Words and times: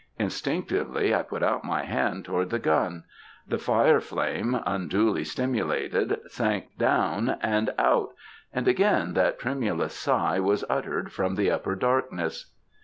Instinctively 0.17 1.13
I 1.13 1.21
put 1.21 1.43
out 1.43 1.63
my 1.63 1.83
hand 1.83 2.25
toward 2.25 2.49
the 2.49 2.57
gun. 2.57 3.03
The 3.47 3.59
fire 3.59 3.99
flame, 4.01 4.59
unduly 4.65 5.23
stimulated, 5.23 6.21
sank 6.25 6.75
down 6.79 7.37
and 7.43 7.71
out; 7.77 8.13
and 8.51 8.67
again 8.67 9.13
that 9.13 9.37
tremulous 9.37 9.93
sigh 9.93 10.39
was 10.39 10.65
uttered 10.71 11.11
from 11.13 11.35
the 11.35 11.51
upper 11.51 11.75
darkness. 11.75 12.49